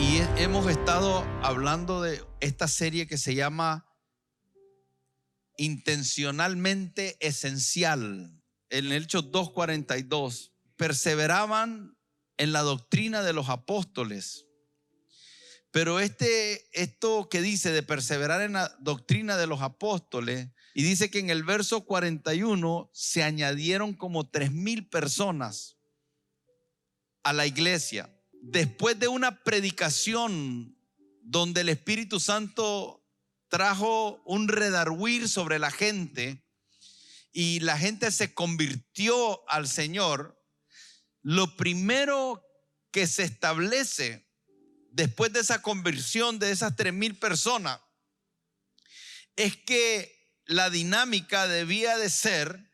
[0.00, 3.84] Y hemos estado hablando de esta serie que se llama
[5.56, 8.40] Intencionalmente Esencial.
[8.70, 11.98] En el Hecho 2.42, perseveraban
[12.36, 14.46] en la doctrina de los apóstoles.
[15.72, 21.10] Pero este, esto que dice de perseverar en la doctrina de los apóstoles, y dice
[21.10, 25.76] que en el verso 41 se añadieron como tres mil personas
[27.24, 30.76] a la iglesia después de una predicación
[31.22, 33.04] donde el Espíritu Santo
[33.48, 36.44] trajo un redarguir sobre la gente
[37.32, 40.42] y la gente se convirtió al Señor,
[41.22, 42.44] lo primero
[42.90, 44.28] que se establece
[44.90, 47.80] después de esa conversión de esas tres mil personas
[49.36, 52.70] es que la dinámica debía de ser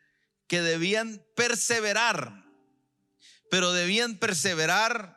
[0.47, 2.45] que debían perseverar,
[3.51, 5.14] pero debían perseverar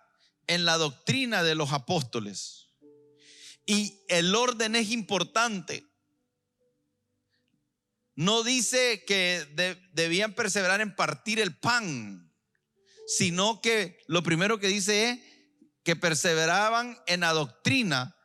[0.47, 2.69] en la doctrina de los apóstoles.
[3.65, 5.85] Y el orden es importante.
[8.15, 9.45] No dice que
[9.93, 12.33] debían perseverar en partir el pan,
[13.05, 15.19] sino que lo primero que dice es
[15.83, 18.15] que perseveraban en la doctrina,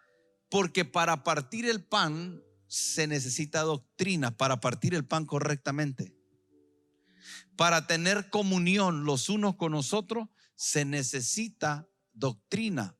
[0.48, 6.16] porque para partir el pan se necesita doctrina, para partir el pan correctamente.
[7.56, 12.96] Para tener comunión los unos con nosotros se necesita doctrina.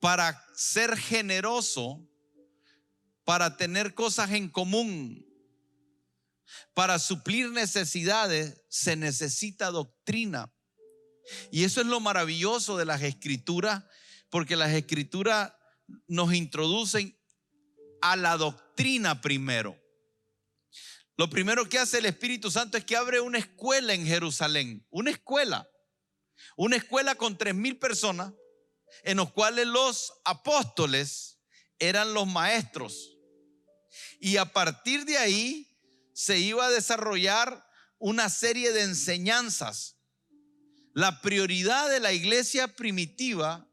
[0.00, 2.08] Para ser generoso,
[3.24, 5.26] para tener cosas en común,
[6.74, 10.52] para suplir necesidades, se necesita doctrina.
[11.50, 13.84] Y eso es lo maravilloso de las escrituras,
[14.30, 15.52] porque las escrituras
[16.06, 17.18] nos introducen
[18.00, 19.78] a la doctrina primero.
[21.18, 25.10] Lo primero que hace el Espíritu Santo es que abre una escuela en Jerusalén, una
[25.10, 25.68] escuela,
[26.56, 28.32] una escuela con tres mil personas,
[29.02, 31.40] en los cuales los apóstoles
[31.80, 33.18] eran los maestros.
[34.20, 35.76] Y a partir de ahí
[36.14, 37.66] se iba a desarrollar
[37.98, 39.96] una serie de enseñanzas.
[40.94, 43.68] La prioridad de la iglesia primitiva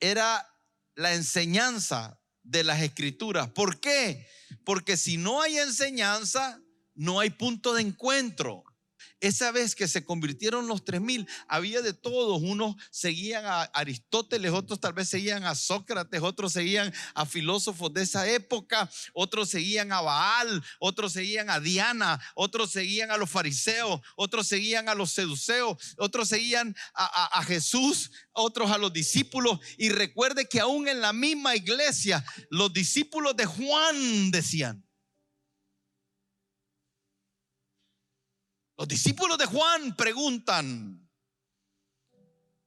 [0.00, 0.48] era
[0.94, 3.50] la enseñanza de las escrituras.
[3.50, 4.26] ¿Por qué?
[4.64, 6.62] Porque si no hay enseñanza,
[6.96, 8.64] no hay punto de encuentro.
[9.20, 12.42] Esa vez que se convirtieron los tres mil, había de todos.
[12.42, 18.02] Unos seguían a Aristóteles, otros tal vez seguían a Sócrates, otros seguían a filósofos de
[18.02, 24.00] esa época, otros seguían a Baal, otros seguían a Diana, otros seguían a los fariseos,
[24.16, 29.60] otros seguían a los seduceos, otros seguían a, a Jesús, otros a los discípulos.
[29.78, 34.85] Y recuerde que aún en la misma iglesia, los discípulos de Juan decían,
[38.76, 41.08] Los discípulos de Juan preguntan,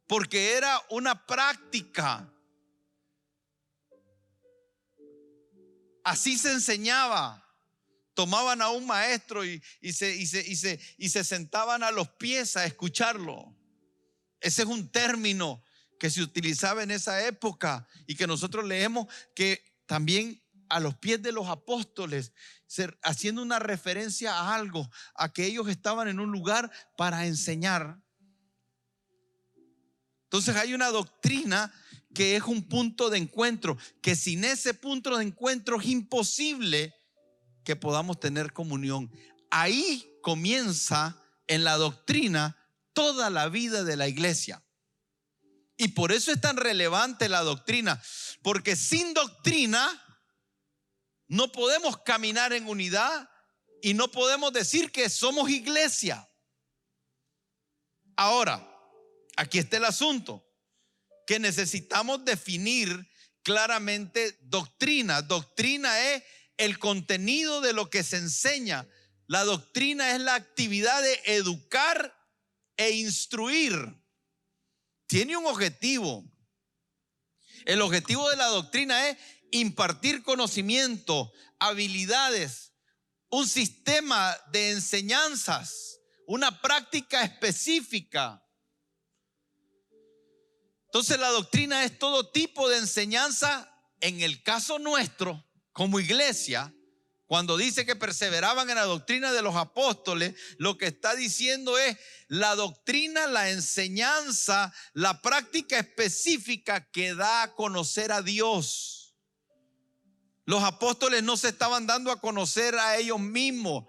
[0.08, 2.28] porque era una práctica.
[6.04, 7.46] Así se enseñaba.
[8.16, 9.62] Tomaban a un maestro y,
[9.94, 13.56] se, y, se, y se sentaban a los pies a escucharlo.
[14.42, 15.64] Ese es un término
[16.00, 21.22] que se utilizaba en esa época y que nosotros leemos que también a los pies
[21.22, 22.32] de los apóstoles,
[23.04, 28.02] haciendo una referencia a algo, a que ellos estaban en un lugar para enseñar.
[30.24, 31.74] Entonces hay una doctrina
[32.14, 36.94] que es un punto de encuentro, que sin ese punto de encuentro es imposible
[37.64, 39.12] que podamos tener comunión.
[39.52, 42.56] Ahí comienza en la doctrina
[42.94, 44.64] toda la vida de la iglesia.
[45.78, 48.02] Y por eso es tan relevante la doctrina,
[48.42, 49.90] porque sin doctrina
[51.30, 53.30] no podemos caminar en unidad
[53.82, 56.28] y no podemos decir que somos iglesia.
[58.18, 58.68] Ahora,
[59.38, 60.46] aquí está el asunto,
[61.26, 63.10] que necesitamos definir
[63.44, 65.22] claramente doctrina.
[65.22, 66.24] Doctrina es
[66.58, 68.88] el contenido de lo que se enseña.
[69.28, 72.14] La doctrina es la actividad de educar
[72.76, 73.74] e instruir.
[75.06, 76.26] Tiene un objetivo.
[77.66, 79.18] El objetivo de la doctrina es
[79.52, 82.74] impartir conocimiento, habilidades,
[83.30, 88.44] un sistema de enseñanzas, una práctica específica.
[90.86, 93.66] Entonces la doctrina es todo tipo de enseñanza.
[94.02, 96.74] En el caso nuestro, como iglesia,
[97.30, 101.96] cuando dice que perseveraban en la doctrina de los apóstoles, lo que está diciendo es
[102.28, 109.16] la doctrina, la enseñanza, la práctica específica que da a conocer a Dios.
[110.46, 113.86] Los apóstoles no se estaban dando a conocer a ellos mismos.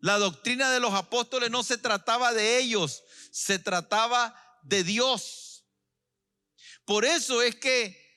[0.00, 5.66] La doctrina de los apóstoles no se trataba de ellos, se trataba de Dios.
[6.86, 8.07] Por eso es que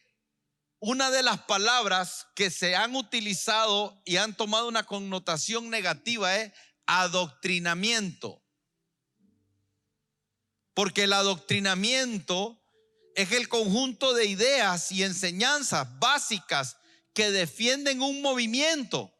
[0.81, 6.51] una de las palabras que se han utilizado y han tomado una connotación negativa es
[6.87, 8.43] adoctrinamiento.
[10.73, 12.59] Porque el adoctrinamiento
[13.15, 16.77] es el conjunto de ideas y enseñanzas básicas
[17.13, 19.13] que defienden un movimiento.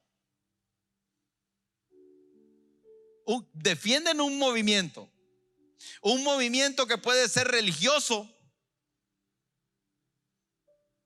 [3.54, 5.10] defienden un movimiento.
[6.02, 8.30] Un movimiento que puede ser religioso,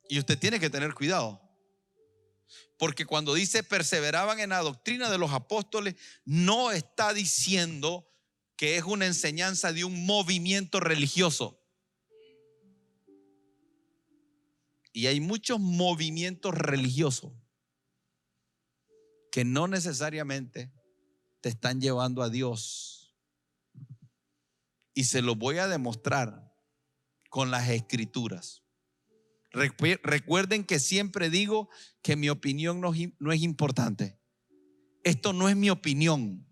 [0.10, 1.42] y usted tiene que tener cuidado.
[2.78, 8.08] Porque cuando dice perseveraban en la doctrina de los apóstoles, no está diciendo
[8.58, 11.62] que es una enseñanza de un movimiento religioso.
[14.94, 17.34] Y hay muchos movimientos religiosos
[19.32, 20.72] que no necesariamente
[21.42, 23.14] te están llevando a Dios.
[24.94, 26.54] Y se lo voy a demostrar
[27.30, 28.65] con las escrituras.
[29.56, 31.70] Recuerden que siempre digo
[32.02, 34.20] que mi opinión no, es importante.
[35.04, 36.46] Esto no es mi opinión.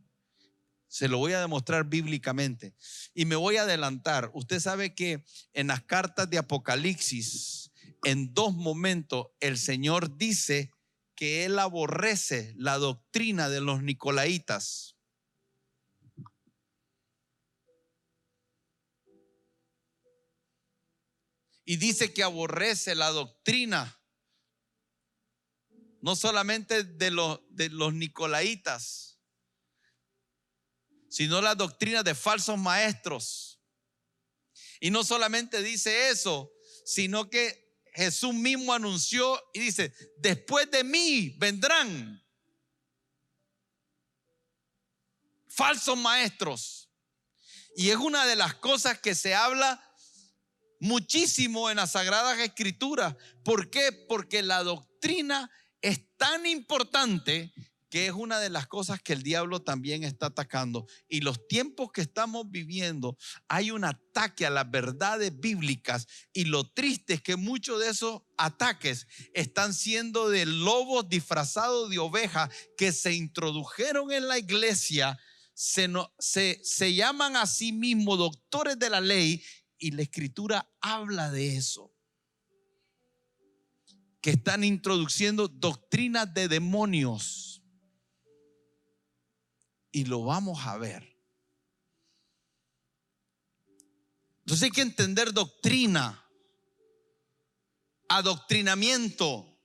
[0.87, 2.75] Se lo voy a demostrar bíblicamente.
[3.13, 4.31] Y me voy a adelantar.
[4.33, 7.71] Usted sabe que en las cartas de Apocalipsis,
[8.03, 10.71] en dos momentos, el Señor dice
[11.15, 14.92] que Él aborrece la doctrina de los nicolaitas.
[21.65, 23.99] Y dice que aborrece la doctrina,
[26.01, 29.19] no solamente de los, de nicolaitas,
[31.09, 33.61] sino la doctrina de falsos maestros.
[34.79, 36.51] Y no solamente dice eso,
[36.85, 37.63] sino que
[37.93, 42.21] Jesús mismo anunció y dice, después de mí vendrán
[45.47, 46.89] falsos maestros.
[47.75, 49.81] Y es una de las cosas que se habla
[50.83, 53.15] muchísimo en las Sagradas Escrituras.
[53.43, 53.93] ¿Por qué?
[54.07, 55.49] Porque la doctrina
[55.81, 57.53] es tan importante
[57.89, 60.85] que es una de las cosas que el diablo también está atacando.
[61.07, 66.69] Y los tiempos que estamos viviendo, hay un ataque a las verdades bíblicas y lo
[66.69, 72.91] triste es que muchos de esos ataques están siendo de lobos disfrazados de ovejas que
[72.91, 75.17] se introdujeron en la iglesia,
[75.53, 75.87] se,
[76.19, 79.41] se, se llaman a sí mismos doctores de la ley
[79.83, 81.93] y la escritura habla de eso.
[84.21, 87.61] Que están introduciendo doctrinas de demonios.
[89.91, 91.19] Y lo vamos a ver.
[94.39, 96.25] Entonces hay que entender doctrina,
[98.07, 99.59] adoctrinamiento.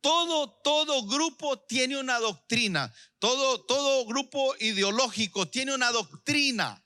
[0.00, 2.94] Todo, todo grupo tiene una doctrina.
[3.18, 6.83] Todo, todo grupo ideológico tiene una doctrina.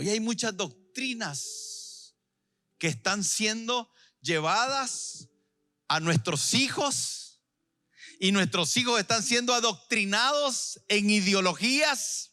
[0.00, 2.14] Hoy hay muchas doctrinas
[2.78, 5.28] que están siendo llevadas
[5.88, 7.42] a nuestros hijos
[8.20, 12.30] y nuestros hijos están siendo adoctrinados en ideologías.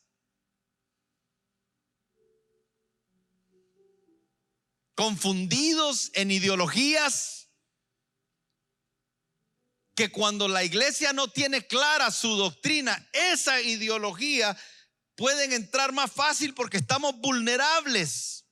[4.94, 7.50] Confundidos en ideologías
[9.96, 14.56] que cuando la iglesia no tiene clara su doctrina, esa ideología
[15.16, 18.46] pueden entrar más fácil porque estamos vulnerables.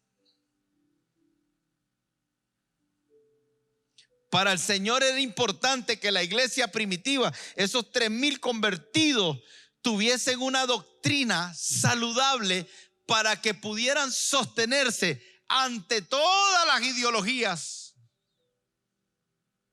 [4.30, 9.38] Para el Señor era importante que la iglesia primitiva, esos tres mil convertidos,
[9.82, 12.68] tuviesen una doctrina saludable
[13.06, 17.94] para que pudieran sostenerse ante todas las ideologías,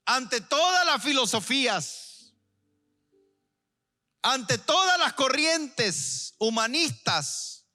[0.05, 2.10] ante todas las filosofías
[4.23, 7.67] ante todas las corrientes humanistas.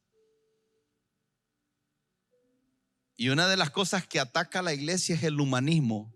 [3.18, 6.14] Y una de las cosas que ataca a la iglesia es el humanismo.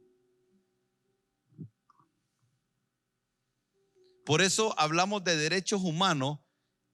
[4.25, 6.39] Por eso hablamos de derechos humanos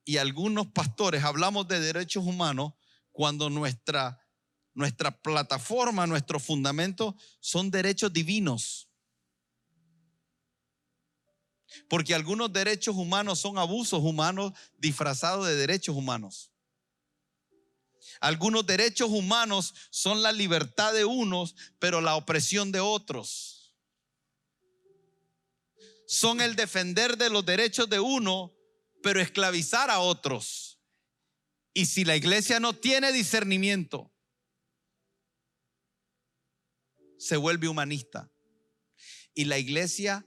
[0.06, 2.74] y algunos pastores hablamos de derechos humanos
[3.12, 4.22] cuando nuestra,
[4.74, 8.85] nuestra plataforma, nuestro fundamento son derechos divinos.
[11.88, 16.52] Porque algunos derechos humanos son abusos humanos disfrazados de derechos humanos.
[18.20, 23.74] Algunos derechos humanos son la libertad de unos, pero la opresión de otros.
[26.08, 28.54] Son el defender de los derechos de uno,
[29.02, 30.80] pero esclavizar a otros.
[31.74, 34.14] Y si la iglesia no tiene discernimiento,
[37.18, 38.32] se vuelve humanista.
[39.34, 40.26] Y la iglesia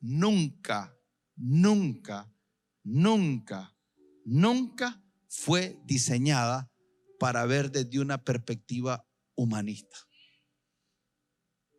[0.00, 0.96] nunca,
[1.36, 2.32] nunca,
[2.82, 3.76] nunca,
[4.24, 6.70] nunca fue diseñada
[7.18, 9.96] para ver desde una perspectiva humanista.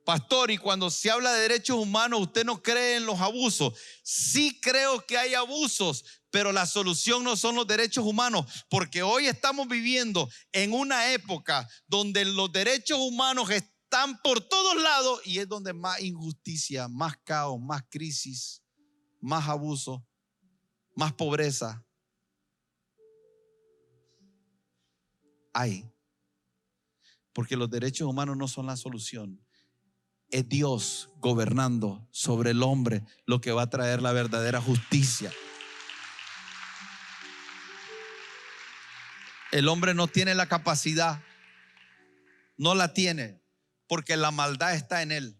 [0.05, 3.73] Pastor, y cuando se habla de derechos humanos, usted no cree en los abusos.
[4.03, 9.27] Sí creo que hay abusos, pero la solución no son los derechos humanos, porque hoy
[9.27, 13.78] estamos viviendo en una época donde los derechos humanos están
[14.23, 18.61] por todos lados y es donde más injusticia, más caos, más crisis,
[19.19, 20.05] más abuso,
[20.95, 21.83] más pobreza
[25.53, 25.89] hay.
[27.33, 29.43] Porque los derechos humanos no son la solución.
[30.29, 35.31] Es Dios gobernando sobre el hombre lo que va a traer la verdadera justicia.
[39.51, 41.23] El hombre no tiene la capacidad,
[42.55, 43.38] no la tiene,
[43.89, 45.35] porque la maldad está en él.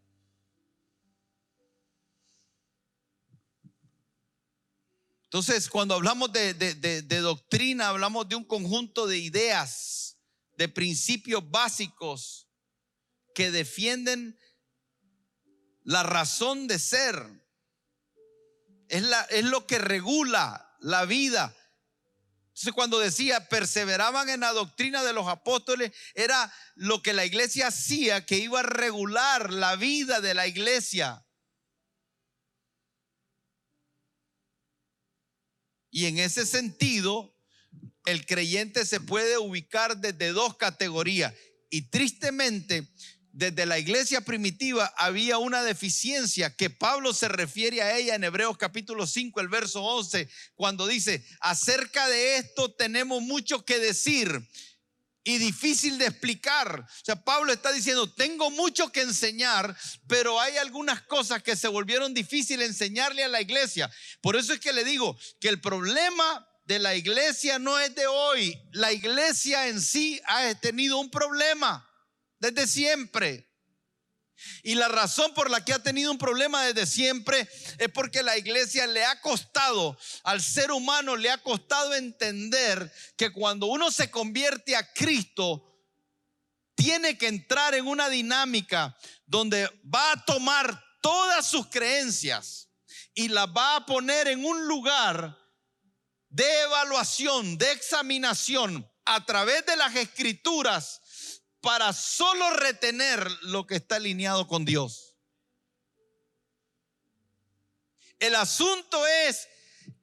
[5.26, 10.18] Entonces, cuando hablamos de, doctrina, hablamos de un conjunto de ideas,
[10.58, 12.48] de principios básicos
[13.36, 14.36] que defienden
[15.84, 17.24] la razón de ser.
[18.88, 21.56] Es, la, es lo que regula la vida.
[22.60, 27.68] Entonces, cuando decía perseveraban en la doctrina de los apóstoles, era lo que la iglesia
[27.68, 31.26] hacía, que iba a regular la vida de la iglesia.
[35.90, 37.34] Y en ese sentido,
[38.04, 41.34] el creyente se puede ubicar desde dos categorías.
[41.70, 42.90] Y tristemente,
[43.40, 48.58] desde la iglesia primitiva había una deficiencia que Pablo se refiere a ella en Hebreos
[48.58, 54.46] capítulo 5, el verso 11, cuando dice, acerca de esto tenemos mucho que decir
[55.24, 56.82] y difícil de explicar.
[56.82, 59.74] O sea, Pablo está diciendo, tengo mucho que enseñar,
[60.06, 63.90] pero hay algunas cosas que se volvieron difíciles enseñarle a la iglesia.
[64.20, 68.06] Por eso es que le digo que el problema de la iglesia no es de
[68.06, 68.62] hoy.
[68.74, 71.89] La iglesia en sí ha tenido un problema
[72.40, 73.50] desde siempre.
[74.64, 78.38] Y la razón por la que ha tenido un problema desde siempre es porque la
[78.38, 84.10] iglesia le ha costado, al ser humano le ha costado entender que cuando uno se
[84.10, 85.66] convierte a Cristo,
[86.76, 92.70] tiene que entrar en una dinámica donde va a tomar todas sus creencias
[93.14, 95.38] y las va a poner en un lugar
[96.30, 100.99] de evaluación, de examinación a través de las escrituras
[101.62, 105.16] para solo retener lo que está alineado con Dios.
[108.20, 109.48] El asunto es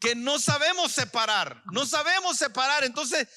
[0.01, 3.29] que no sabemos separar, no sabemos separar, entonces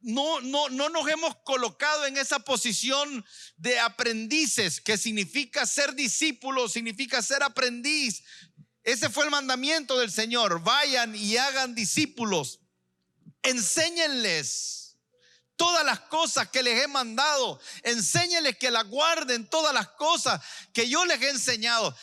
[0.00, 3.24] no, no, no nos hemos colocado en esa posición
[3.56, 8.22] de aprendices, que significa ser discípulo, significa ser aprendiz.
[8.84, 12.60] Ese fue el mandamiento del Señor, vayan y hagan discípulos,
[13.42, 14.87] enséñenles
[15.58, 17.60] todas las cosas que les he mandado.
[17.82, 20.40] Enséñeles que la guarden todas las cosas
[20.72, 21.94] que yo les he enseñado.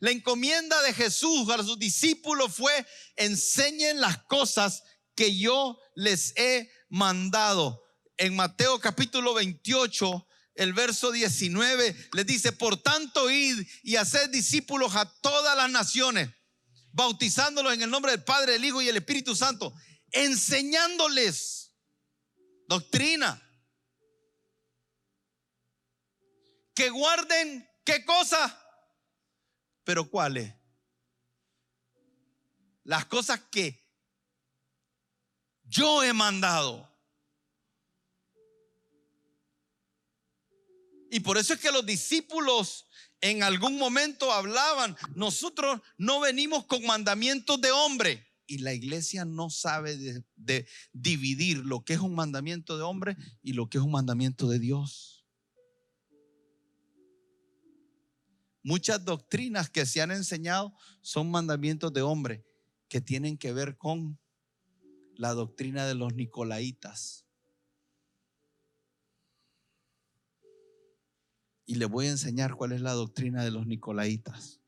[0.00, 4.82] la encomienda de Jesús a sus discípulos fue, enseñen las cosas
[5.14, 7.84] que yo les he mandado.
[8.16, 14.96] En Mateo capítulo 28, el verso 19, les dice, por tanto id y haced discípulos
[14.96, 16.30] a todas las naciones,
[16.92, 19.74] bautizándolos en el nombre del Padre, del Hijo y el Espíritu Santo,
[20.12, 21.63] enseñándoles
[22.66, 23.40] doctrina.
[26.74, 28.60] Que guarden qué cosa,
[29.84, 30.52] pero cuáles.
[32.82, 33.82] Las cosas que
[35.64, 36.90] yo he mandado.
[41.10, 42.86] Y por eso es que los discípulos
[43.20, 49.50] en algún momento hablaban, nosotros no venimos con mandamientos de hombre y la iglesia no
[49.50, 53.92] sabe de, dividir lo que es un mandamiento de hombre y lo que es un
[53.92, 55.24] mandamiento de Dios.
[58.62, 62.44] Muchas doctrinas que se han enseñado son mandamientos de hombre
[62.88, 64.18] que tienen que ver con
[65.16, 67.26] la doctrina de los nicolaitas.
[71.66, 74.63] Y le voy a enseñar cuál es la doctrina de los nicolaitas.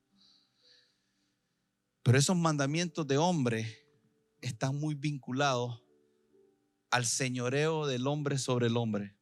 [2.07, 3.85] Pero esos mandamientos de hombre
[4.41, 5.83] están muy vinculados
[6.89, 9.17] al señoreo del hombre sobre el hombre.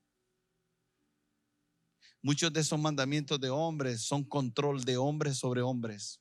[2.21, 6.21] Muchos de esos mandamientos de hombres son control de hombres sobre hombres,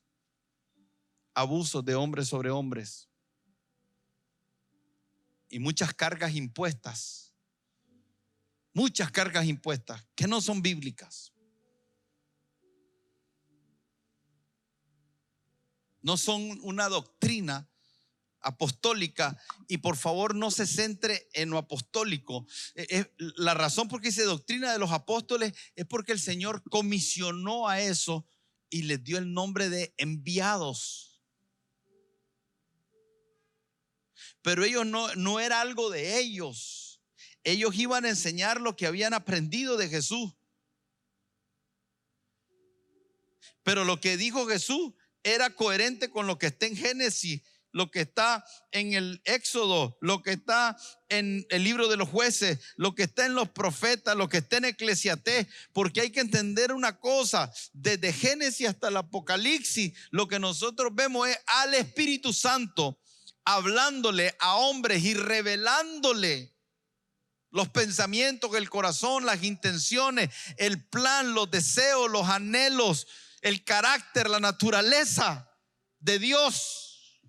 [1.34, 3.10] abusos de hombres sobre hombres
[5.50, 7.34] y muchas cargas impuestas,
[8.72, 11.33] muchas cargas impuestas que no son bíblicas.
[16.04, 17.66] No son una doctrina
[18.42, 22.46] apostólica y por favor no se centre en lo apostólico.
[22.74, 27.70] Eh, la razón por qué dice doctrina de los apóstoles es porque el Señor comisionó
[27.70, 28.28] a eso
[28.68, 31.22] y les dio el nombre de enviados.
[34.42, 37.00] Pero ellos no, no era algo de ellos.
[37.44, 40.34] Ellos iban a enseñar lo que habían aprendido de Jesús.
[43.62, 44.92] Pero lo que dijo Jesús
[45.24, 47.42] era coherente con lo que está en Génesis
[47.74, 50.76] lo que está en el Éxodo, lo que está
[51.08, 54.58] en el libro de los jueces, lo que está en los profetas, lo que está
[54.58, 60.38] en Eclesiastés, porque hay que entender una cosa, desde Génesis hasta el Apocalipsis, lo que
[60.38, 63.00] nosotros vemos es al Espíritu Santo
[63.44, 66.54] hablándole a hombres y revelándole
[67.50, 73.08] los pensamientos, el corazón, las intenciones, el plan, los deseos, los anhelos,
[73.44, 75.46] el carácter, la naturaleza
[75.98, 77.20] de Dios.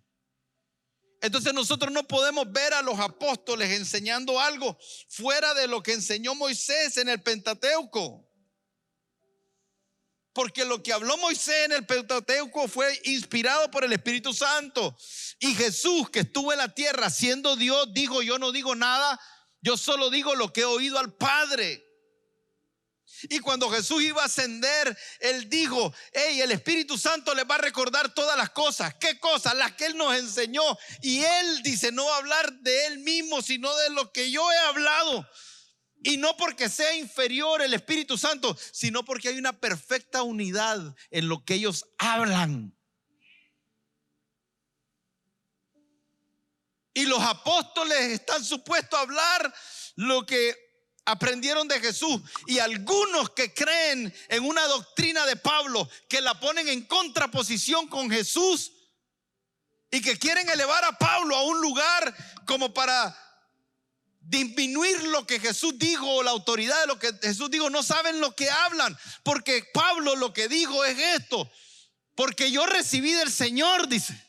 [1.22, 4.78] Entonces nosotros no podemos ver a los apóstoles enseñando algo
[5.10, 8.32] fuera de lo que enseñó Moisés en el Pentateuco.
[10.32, 14.98] Porque lo que habló Moisés en el Pentateuco fue inspirado por el Espíritu Santo.
[15.40, 19.20] Y Jesús, que estuvo en la tierra siendo Dios, dijo, yo no digo nada,
[19.62, 21.85] yo solo digo lo que he oído al Padre.
[23.24, 27.60] Y cuando Jesús iba a ascender, Él dijo, hey, el Espíritu Santo les va a
[27.60, 28.96] recordar todas las cosas.
[28.96, 29.56] ¿Qué cosas?
[29.56, 30.64] Las que Él nos enseñó.
[31.02, 35.28] Y Él dice, no hablar de Él mismo, sino de lo que yo he hablado.
[36.04, 41.28] Y no porque sea inferior el Espíritu Santo, sino porque hay una perfecta unidad en
[41.28, 42.76] lo que ellos hablan.
[46.94, 49.54] Y los apóstoles están supuestos a hablar
[49.96, 50.65] lo que
[51.06, 56.68] aprendieron de Jesús y algunos que creen en una doctrina de Pablo que la ponen
[56.68, 58.72] en contraposición con Jesús
[59.92, 62.16] y que quieren elevar a Pablo a un lugar
[62.46, 63.16] como para
[64.20, 68.20] disminuir lo que Jesús dijo o la autoridad de lo que Jesús dijo, no saben
[68.20, 71.50] lo que hablan, porque Pablo lo que dijo es esto,
[72.16, 74.25] porque yo recibí del Señor, dice.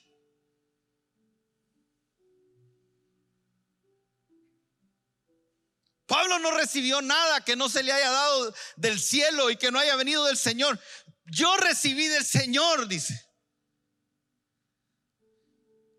[6.16, 9.78] Pablo no recibió nada que no se le haya dado del cielo y que no
[9.78, 10.80] haya venido del Señor.
[11.26, 13.22] Yo recibí del Señor, dice.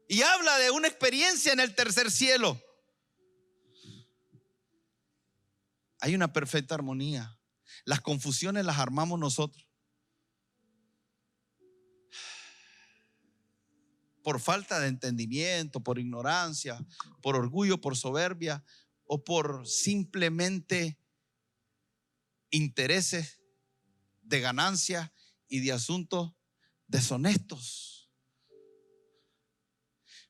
[0.09, 2.59] Y habla de una experiencia en el tercer cielo.
[5.99, 7.39] Hay una perfecta armonía.
[7.85, 9.67] Las confusiones las armamos nosotros.
[14.23, 16.83] Por falta de entendimiento, por ignorancia,
[17.21, 18.63] por orgullo, por soberbia,
[19.07, 20.99] o por simplemente
[22.51, 23.39] intereses
[24.21, 25.13] de ganancia
[25.47, 26.33] y de asuntos
[26.87, 28.11] deshonestos.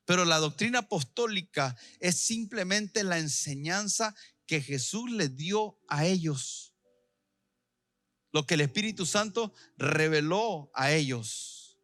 [0.05, 6.73] Pero la doctrina apostólica es simplemente la enseñanza que Jesús les dio a ellos.
[8.31, 11.77] Lo que el Espíritu Santo reveló a ellos.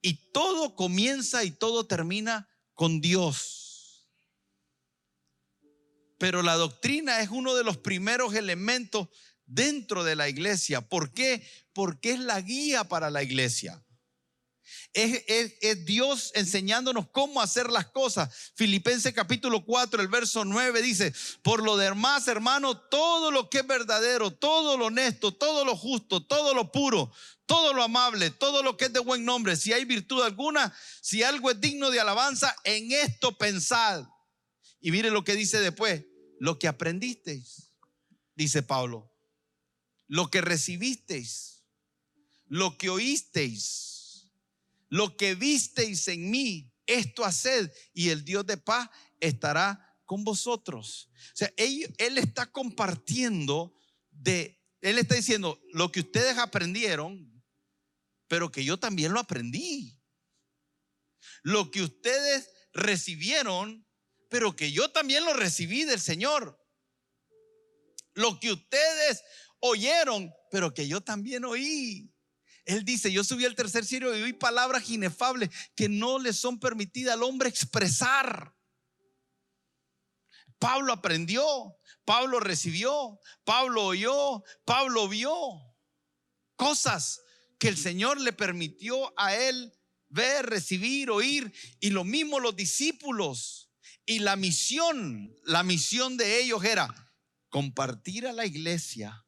[0.00, 3.65] Y todo comienza y todo termina con Dios.
[6.18, 9.08] Pero la doctrina es uno de los primeros elementos
[9.44, 10.80] dentro de la iglesia.
[10.80, 11.46] ¿Por qué?
[11.72, 13.82] Porque es la guía para la iglesia.
[14.92, 18.52] Es, Dios enseñándonos cómo hacer las cosas.
[18.54, 23.66] Filipenses capítulo 4, el verso 9 dice, por lo demás, hermano, todo lo que es
[23.66, 27.12] verdadero, todo lo honesto, todo lo justo, todo lo puro,
[27.44, 31.22] todo lo amable, todo lo que es de buen nombre, si hay virtud alguna, si
[31.22, 34.04] algo es digno de alabanza, en esto pensad.
[34.80, 36.04] Y mire lo que dice después,
[36.38, 37.72] lo que aprendisteis,
[38.34, 39.12] dice Pablo,
[40.06, 41.64] lo que recibisteis,
[42.46, 44.30] lo que oísteis,
[44.88, 51.10] lo que visteis en mí, esto haced y el Dios de paz estará con vosotros.
[51.32, 53.74] O sea, él, él está compartiendo
[54.10, 57.36] de, él está diciendo, lo que ustedes aprendieron,
[58.28, 60.00] pero que yo también lo aprendí.
[61.42, 63.85] Lo que ustedes recibieron,
[64.36, 66.62] pero que yo también lo recibí del Señor.
[68.12, 69.22] Lo que ustedes
[69.60, 72.12] oyeron, pero que yo también oí.
[72.66, 76.60] Él dice, yo subí al tercer cielo y oí palabras inefables que no le son
[76.60, 78.54] permitidas al hombre expresar.
[80.58, 85.34] Pablo aprendió, Pablo recibió, Pablo oyó, Pablo vio
[86.56, 87.22] cosas
[87.58, 89.72] que el Señor le permitió a él
[90.10, 91.50] ver, recibir, oír.
[91.80, 93.65] Y lo mismo los discípulos.
[94.06, 97.12] Y la misión, la misión de ellos era
[97.50, 99.26] compartir a la iglesia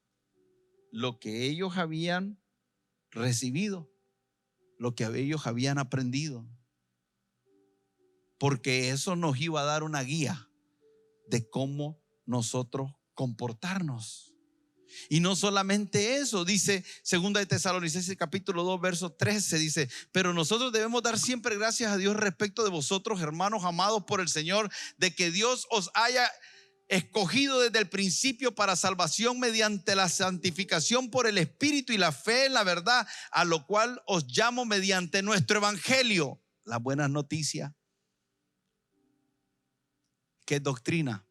[0.92, 2.40] lo que ellos habían
[3.10, 3.90] recibido,
[4.78, 6.46] lo que ellos habían aprendido.
[8.38, 10.48] Porque eso nos iba a dar una guía
[11.26, 14.32] de cómo nosotros comportarnos.
[15.08, 20.72] Y no solamente eso, dice segunda de Tesalonicenses capítulo 2 verso 13 dice, "Pero nosotros
[20.72, 25.14] debemos dar siempre gracias a Dios respecto de vosotros, hermanos amados por el Señor, de
[25.14, 26.30] que Dios os haya
[26.88, 32.46] escogido desde el principio para salvación mediante la santificación por el Espíritu y la fe
[32.46, 37.74] en la verdad, a lo cual os llamo mediante nuestro evangelio, la buena noticia,
[40.46, 41.26] que es doctrina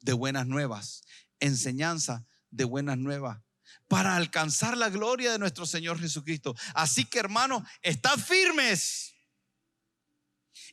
[0.00, 1.02] de buenas nuevas,
[1.40, 3.42] enseñanza de buenas nuevas
[3.88, 6.54] para alcanzar la gloria de nuestro Señor Jesucristo.
[6.74, 9.14] Así que hermanos, estad firmes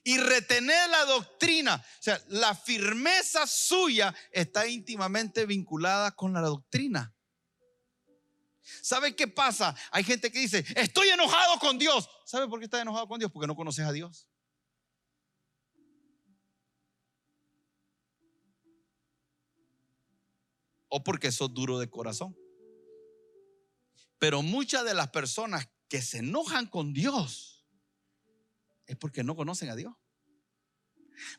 [0.04, 1.76] y retener la doctrina.
[1.76, 7.14] O sea, la firmeza suya está íntimamente vinculada con la doctrina.
[8.82, 9.76] ¿Sabe qué pasa?
[9.92, 12.08] Hay gente que dice, estoy enojado con Dios.
[12.26, 13.32] ¿Sabe por qué está enojado con Dios?
[13.32, 14.29] Porque no conoces a Dios.
[20.90, 22.36] O porque sos duro de corazón.
[24.18, 27.66] Pero muchas de las personas que se enojan con Dios
[28.86, 29.94] es porque no conocen a Dios.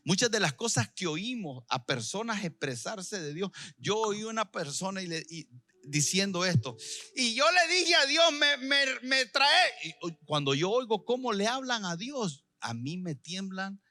[0.05, 5.03] Muchas de las cosas que oímos a personas expresarse de Dios, yo oí una persona
[5.03, 5.49] y
[5.83, 6.77] diciendo esto,
[7.15, 11.47] y yo le dije a Dios, me, me, me trae, cuando yo oigo cómo le
[11.47, 13.83] hablan a Dios, a mí me tiemblan,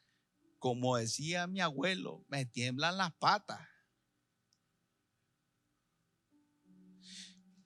[0.60, 3.68] como decía mi abuelo, me tiemblan las patas.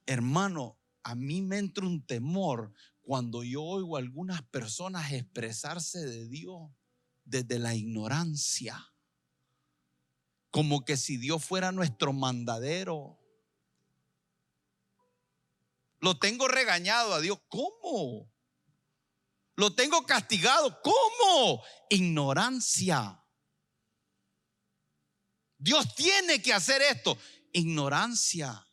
[0.06, 6.28] Hermano, a mí me entra un temor cuando yo oigo a algunas personas expresarse de
[6.28, 6.72] Dios
[7.26, 8.94] desde la ignorancia.
[10.50, 13.20] Como que si Dios fuera nuestro mandadero.
[16.00, 17.40] Lo tengo regañado a Dios.
[17.48, 18.32] ¿Cómo?
[19.56, 20.82] Lo tengo castigado.
[20.82, 21.64] ¿Cómo?
[21.90, 23.20] Ignorancia.
[25.58, 27.18] Dios tiene que hacer esto.
[27.54, 28.66] Ignorancia.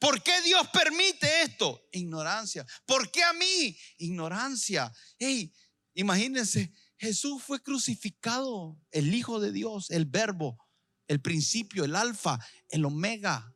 [0.00, 1.86] ¿Por qué Dios permite esto?
[1.92, 2.66] Ignorancia.
[2.86, 3.76] ¿Por qué a mí?
[3.98, 4.90] Ignorancia.
[5.18, 5.52] Hey,
[5.92, 10.58] imagínense, Jesús fue crucificado, el Hijo de Dios, el Verbo,
[11.06, 12.38] el principio, el Alfa,
[12.70, 13.54] el Omega.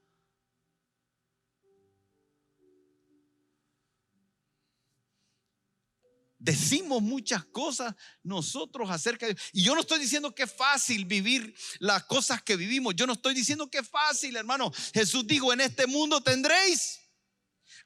[6.44, 9.34] Decimos muchas cosas nosotros acerca de...
[9.54, 12.94] Y yo no estoy diciendo que es fácil vivir las cosas que vivimos.
[12.94, 14.70] Yo no estoy diciendo que es fácil, hermano.
[14.92, 17.00] Jesús dijo, en este mundo tendréis.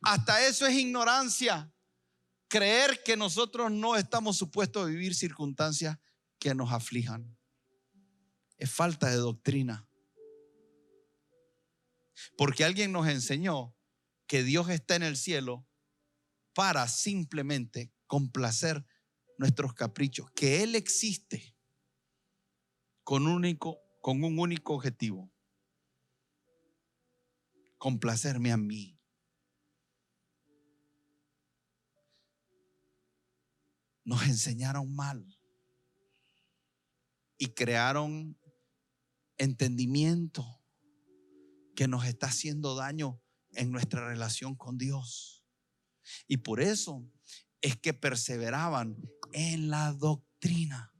[0.01, 1.73] Hasta eso es ignorancia.
[2.49, 5.97] Creer que nosotros no estamos supuestos a vivir circunstancias
[6.41, 7.39] que nos aflijan.
[8.57, 9.89] Es falta de doctrina.
[12.37, 13.77] Porque alguien nos enseñó
[14.27, 15.65] que Dios está en el cielo
[16.55, 18.85] para simplemente complacer
[19.39, 21.57] nuestros caprichos, que Él existe
[23.05, 25.33] con, único, con un único objetivo,
[27.79, 28.99] complacerme a mí.
[34.05, 35.39] Nos enseñaron mal
[37.37, 38.37] y crearon
[39.37, 40.61] entendimiento
[41.77, 45.45] que nos está haciendo daño en nuestra relación con Dios.
[46.27, 47.09] Y por eso
[47.61, 48.97] es que perseveraban
[49.33, 50.93] en la doctrina.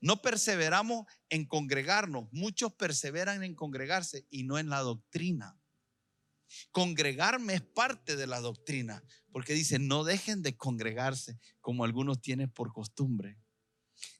[0.00, 2.28] No perseveramos en congregarnos.
[2.32, 5.58] Muchos perseveran en congregarse y no en la doctrina.
[6.72, 12.50] Congregarme es parte de la doctrina, porque dice, no dejen de congregarse como algunos tienen
[12.50, 13.38] por costumbre.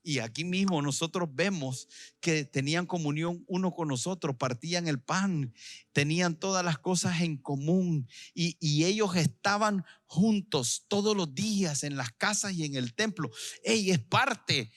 [0.03, 1.89] Y aquí mismo nosotros vemos
[2.21, 5.55] que tenían comunión uno con nosotros, partían el pan,
[5.93, 12.11] tenían todas las cosas en común y, ellos estaban juntos todos los días en las
[12.13, 13.31] casas y en el templo.
[13.63, 14.73] Ella es parte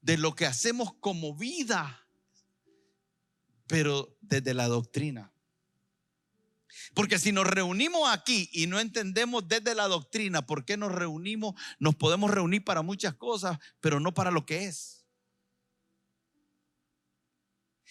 [0.00, 2.06] de lo que hacemos como vida,
[3.66, 5.33] pero desde la doctrina.
[6.94, 11.54] Porque si nos reunimos aquí y no entendemos desde la doctrina por qué nos reunimos,
[11.78, 15.04] nos podemos reunir para muchas cosas, pero no para lo que es.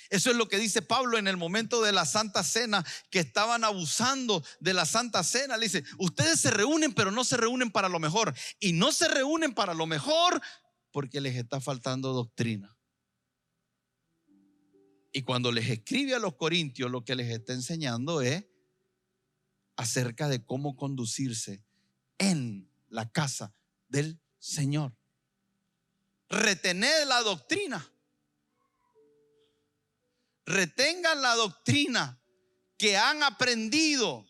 [0.09, 3.63] Eso es lo que dice Pablo en el momento de la Santa Cena, que estaban
[3.63, 5.57] abusando de la Santa Cena.
[5.57, 8.33] Le dice, ustedes se reúnen, pero no se reúnen para lo mejor.
[8.59, 10.41] Y no se reúnen para lo mejor
[10.91, 12.77] porque les está faltando doctrina.
[15.11, 18.45] Y cuando les escribe a los corintios, lo que les está enseñando es
[19.75, 21.63] acerca de cómo conducirse
[22.17, 23.53] en la casa
[23.87, 24.95] del Señor.
[26.29, 27.89] Retener la doctrina.
[30.45, 32.19] Retengan la doctrina
[32.77, 34.27] que han aprendido,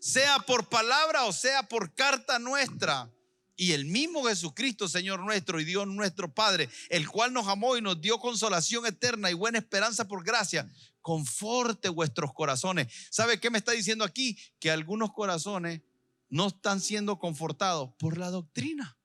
[0.00, 3.13] sea por palabra o sea por carta nuestra.
[3.56, 7.82] Y el mismo Jesucristo, Señor nuestro y Dios nuestro Padre, el cual nos amó y
[7.82, 10.68] nos dio consolación eterna y buena esperanza por gracia,
[11.00, 12.92] conforte vuestros corazones.
[13.10, 14.36] ¿Sabe qué me está diciendo aquí?
[14.58, 15.82] Que algunos corazones
[16.28, 18.98] no están siendo confortados por la doctrina.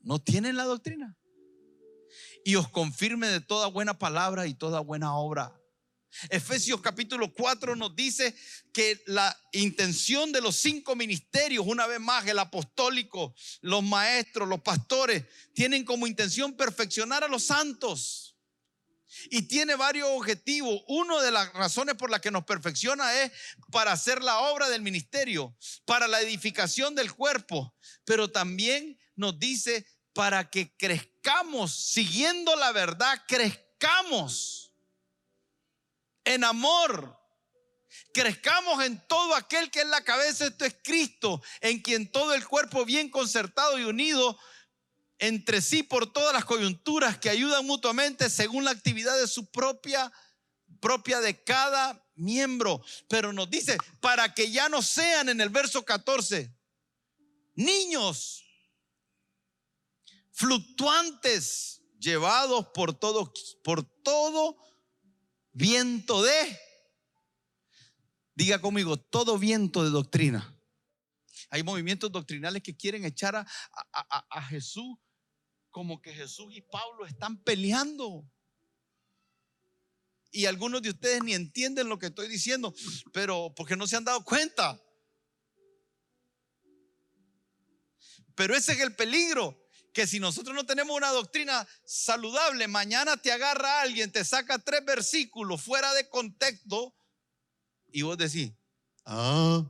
[0.00, 1.16] No tienen la doctrina.
[2.44, 5.60] Y os confirme de toda buena palabra y toda buena obra
[6.30, 8.34] Efesios capítulo 4 nos dice
[8.72, 14.60] que la intención de los cinco ministerios, una vez más, el apostólico, los maestros, los
[14.60, 15.24] pastores,
[15.54, 18.36] tienen como intención perfeccionar a los santos.
[19.30, 20.82] Y tiene varios objetivos.
[20.88, 23.32] Una de las razones por las que nos perfecciona es
[23.70, 27.74] para hacer la obra del ministerio, para la edificación del cuerpo,
[28.04, 34.65] pero también nos dice para que crezcamos, siguiendo la verdad, crezcamos
[36.26, 37.18] en amor.
[38.12, 42.46] Crezcamos en todo aquel que es la cabeza, esto es Cristo, en quien todo el
[42.46, 44.38] cuerpo bien concertado y unido
[45.18, 50.12] entre sí por todas las coyunturas que ayudan mutuamente según la actividad de su propia
[50.80, 52.82] propia de cada miembro.
[53.08, 56.54] Pero nos dice, para que ya no sean en el verso 14
[57.54, 58.44] niños
[60.32, 63.32] fluctuantes llevados por todo
[63.64, 64.58] por todo
[65.56, 66.60] viento de,
[68.34, 70.54] diga conmigo, todo viento de doctrina.
[71.48, 74.98] Hay movimientos doctrinales que quieren echar a, Jesús
[75.70, 78.30] como que Jesús y Pablo están peleando.
[80.30, 82.74] Y algunos de ustedes ni entienden lo que estoy diciendo,
[83.12, 84.82] pero porque no se han dado cuenta.
[88.34, 89.65] Pero ese es el peligro
[89.96, 94.84] que si nosotros no tenemos una doctrina saludable, mañana te agarra alguien, te saca tres
[94.84, 96.94] versículos fuera de contexto
[97.90, 98.52] y vos decís,
[99.06, 99.64] ah.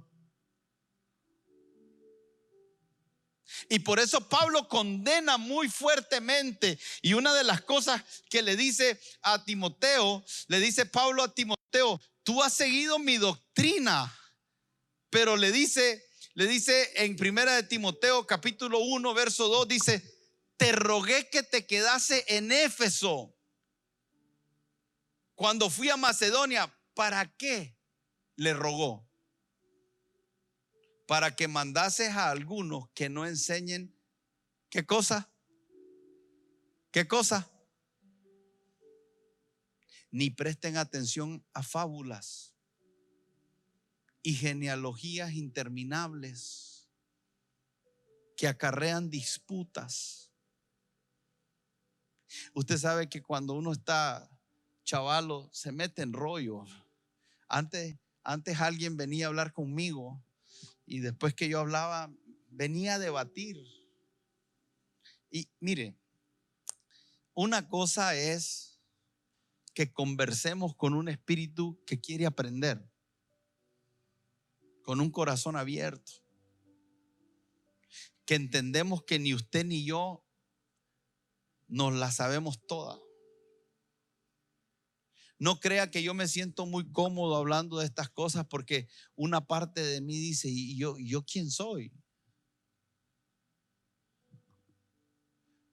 [3.68, 6.76] Y por eso Pablo condena muy fuertemente.
[7.02, 12.00] Y una de las cosas que le dice a Timoteo, le dice Pablo a Timoteo,
[12.24, 14.12] tú has seguido mi doctrina.
[15.08, 20.15] Pero le dice, le dice en primera de Timoteo capítulo 1, verso 2, dice,
[20.56, 23.34] te rogué que te quedase en Éfeso.
[25.34, 27.76] Cuando fui a Macedonia, ¿para qué?
[28.36, 29.06] Le rogó.
[31.06, 33.94] Para que mandases a algunos que no enseñen,
[34.70, 35.30] ¿qué cosa?
[36.90, 37.50] ¿Qué cosa?
[40.10, 42.54] Ni presten atención a fábulas
[44.22, 46.88] y genealogías interminables
[48.36, 50.25] que acarrean disputas
[52.54, 54.30] Usted sabe que cuando uno está
[54.84, 56.64] chavalo, se mete en rollo.
[57.48, 60.22] Antes, antes alguien venía a hablar conmigo
[60.86, 62.10] y después que yo hablaba,
[62.50, 63.62] venía a debatir.
[65.30, 65.96] Y mire,
[67.34, 68.80] una cosa es
[69.74, 72.82] que conversemos con un espíritu que quiere aprender,
[74.82, 76.12] con un corazón abierto,
[78.24, 80.25] que entendemos que ni usted ni yo
[81.68, 82.98] nos la sabemos toda.
[85.38, 89.82] No crea que yo me siento muy cómodo hablando de estas cosas porque una parte
[89.82, 91.92] de mí dice, ¿y yo, yo quién soy?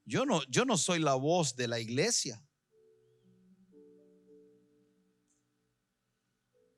[0.05, 2.45] Yo no, yo no soy la voz de la iglesia.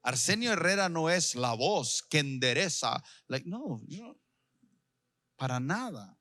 [0.04, 3.04] Arsenio Herrera no es la voz que endereza.
[3.46, 3.82] no,
[5.36, 6.20] para nada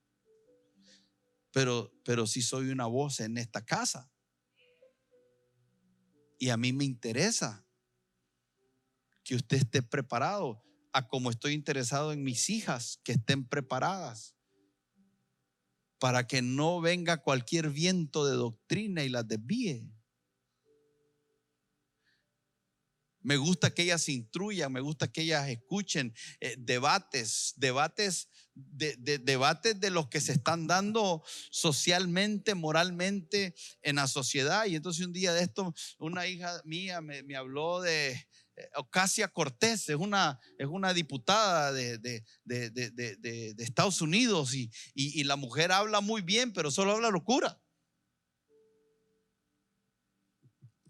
[1.54, 4.10] pero, pero sí soy una voz en esta casa.
[6.36, 7.64] Y a mí me interesa
[9.22, 14.34] que usted esté preparado, a como estoy interesado en mis hijas, que estén preparadas,
[16.00, 19.88] para que no venga cualquier viento de doctrina y las desvíe.
[23.20, 29.18] Me gusta que ellas se instruyan, me gusta que ellas escuchen eh, debates, debates de,
[29.18, 34.66] debates de los que se están dando socialmente, moralmente en la sociedad.
[34.66, 39.88] Y entonces un día de esto, una hija mía me, habló de eh, Ocasia Cortés,
[39.88, 46.22] es una, es una diputada de, de Estados Unidos y, y la mujer habla muy
[46.22, 47.60] bien, pero solo habla locura.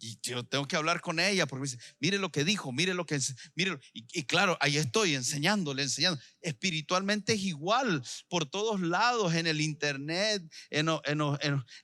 [0.04, 2.92] Y yo tengo que hablar con ella porque me dice, mire lo que dijo, mire
[2.92, 3.18] lo que,
[3.54, 6.20] mire, y, claro, ahí estoy enseñándole, enseñando.
[6.42, 10.88] Espiritualmente es igual, por todos lados, en el internet, en,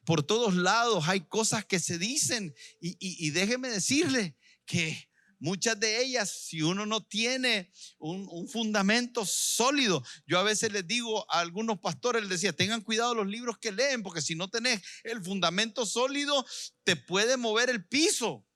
[0.05, 2.55] por todos lados hay cosas que se dicen.
[2.79, 5.10] Y, y déjeme decirle que
[5.41, 11.25] Muchas de ellas, si uno no tiene un, fundamento sólido, yo a veces les digo
[11.33, 14.83] a algunos pastores, les decía, tengan cuidado los libros que leen, porque si no tenés
[15.03, 16.45] el fundamento sólido,
[16.85, 18.47] te puede mover el piso.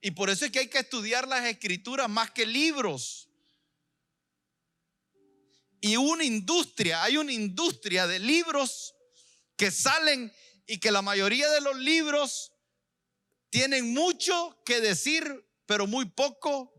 [0.00, 3.28] Y por eso es que hay que estudiar las escrituras más que libros.
[5.80, 8.94] Y una industria, hay una industria de libros
[9.56, 10.32] que salen
[10.68, 12.52] y que la mayoría de los libros
[13.50, 16.72] tienen mucho que decir, pero muy poco,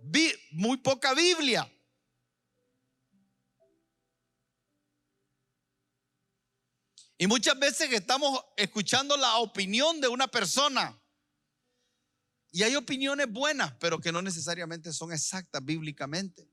[0.51, 1.71] muy poca Biblia.
[7.17, 10.99] Y muchas veces estamos escuchando la opinión de una persona.
[12.51, 16.50] Y hay opiniones buenas, pero que no necesariamente son exactas bíblicamente.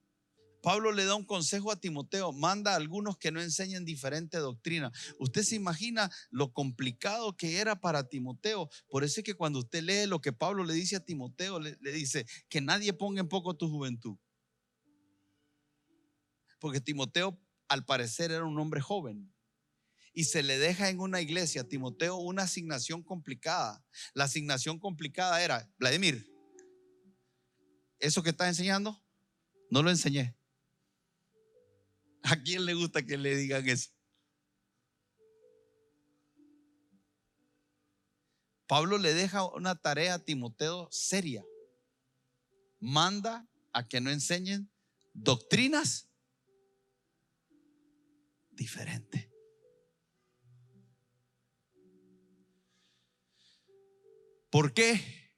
[0.62, 4.92] Pablo le da un consejo a Timoteo, manda a algunos que no enseñen diferente doctrina.
[5.18, 8.68] Usted se imagina lo complicado que era para Timoteo.
[8.88, 11.77] Por eso es que cuando usted lee lo que Pablo le dice a Timoteo, le,
[11.92, 14.16] dice que nadie ponga en poco tu juventud.
[16.59, 19.33] Porque Timoteo al parecer era un hombre joven.
[20.12, 23.85] Y se le deja en una iglesia a Timoteo una asignación complicada.
[24.14, 26.27] La asignación complicada era, Vladimir,
[28.01, 29.01] eso que estás enseñando,
[29.71, 30.38] no lo enseñé.
[32.31, 33.91] ¿A quién le gusta que le digan eso?
[38.67, 41.43] Pablo le deja una tarea a Timoteo seria.
[42.81, 44.71] Manda a que no enseñen
[45.14, 46.11] doctrinas
[48.51, 49.31] diferentes.
[54.51, 55.33] ¿Por qué?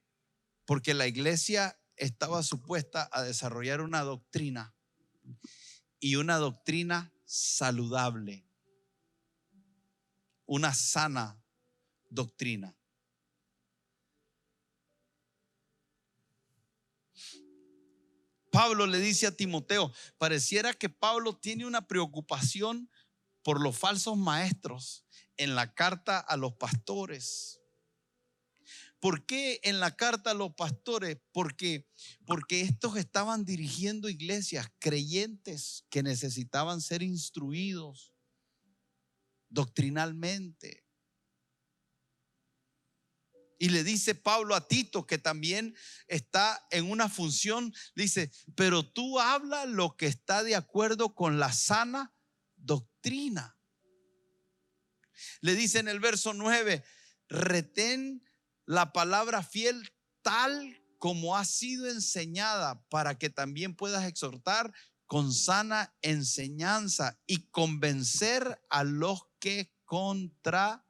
[0.64, 4.74] Porque la iglesia estaba supuesta a desarrollar una doctrina
[6.00, 8.44] y una doctrina saludable,
[10.46, 11.40] una sana
[12.08, 12.74] doctrina.
[18.50, 22.90] Pablo le dice a Timoteo, pareciera que Pablo tiene una preocupación
[23.42, 25.04] por los falsos maestros
[25.36, 27.60] en la carta a los pastores.
[29.00, 31.18] ¿Por qué en la carta a los pastores?
[31.32, 31.88] Porque,
[32.26, 38.12] porque estos estaban dirigiendo iglesias creyentes que necesitaban ser instruidos
[39.48, 40.86] doctrinalmente.
[43.58, 45.74] Y le dice Pablo a Tito, que también
[46.06, 51.52] está en una función, dice, pero tú habla lo que está de acuerdo con la
[51.52, 52.14] sana
[52.56, 53.58] doctrina.
[55.40, 56.82] Le dice en el verso 9,
[57.28, 58.22] retén
[58.70, 64.72] la palabra fiel tal como ha sido enseñada para que también puedas exhortar
[65.06, 70.87] con sana enseñanza y convencer a los que contradicen.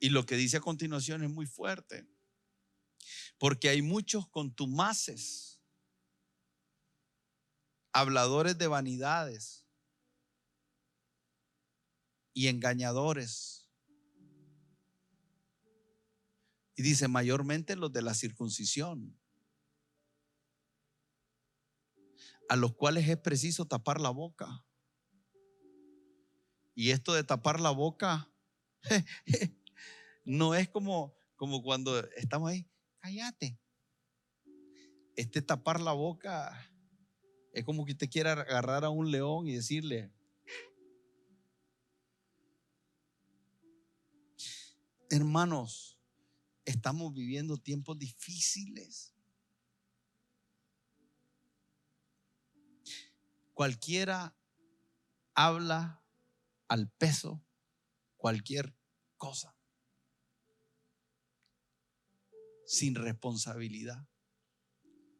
[0.00, 2.06] Y lo que dice a continuación es muy fuerte,
[3.38, 5.62] porque hay muchos contumaces,
[7.90, 9.64] habladores de vanidades
[12.34, 13.63] y engañadores
[16.76, 19.16] Y dice, mayormente los de la circuncisión,
[22.48, 24.64] a los cuales es preciso tapar la boca.
[26.74, 28.30] Y esto de tapar la boca
[30.24, 32.68] no es como, como cuando estamos ahí,
[33.00, 33.58] cállate.
[35.16, 36.52] Este tapar la boca
[37.52, 40.12] es como que usted quiera agarrar a un león y decirle,
[45.08, 45.93] hermanos,
[46.64, 49.14] estamos viviendo tiempos difíciles.
[53.52, 54.36] Cualquiera
[55.34, 56.02] habla
[56.68, 57.42] al peso
[58.16, 58.74] cualquier
[59.16, 59.54] cosa
[62.66, 64.08] sin responsabilidad.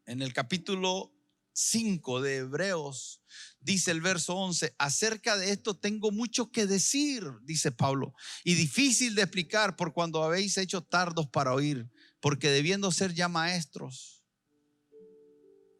[0.07, 1.14] En el capítulo
[1.55, 3.23] 5 de Hebreos,
[3.61, 9.15] dice el verso 11, acerca de esto tengo mucho que decir, dice Pablo, y difícil
[9.15, 11.89] de explicar por cuando habéis hecho tardos para oír,
[12.21, 14.25] porque debiendo ser ya maestros,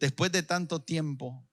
[0.01, 1.45] después de tanto tiempo,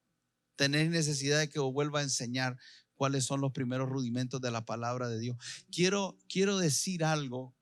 [0.56, 2.58] tenéis necesidad de que os vuelva a enseñar
[2.94, 5.38] cuáles son los primeros rudimentos de la palabra de Dios.
[5.72, 7.56] Quiero, quiero decir algo